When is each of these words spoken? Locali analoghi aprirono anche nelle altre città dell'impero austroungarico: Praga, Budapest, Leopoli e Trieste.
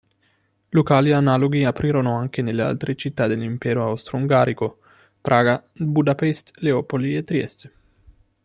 Locali 0.71 1.11
analoghi 1.13 1.63
aprirono 1.63 2.17
anche 2.17 2.41
nelle 2.41 2.63
altre 2.63 2.95
città 2.95 3.27
dell'impero 3.27 3.83
austroungarico: 3.83 4.79
Praga, 5.21 5.63
Budapest, 5.75 6.53
Leopoli 6.61 7.15
e 7.15 7.23
Trieste. 7.23 7.71